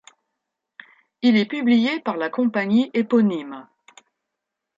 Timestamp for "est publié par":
1.37-2.17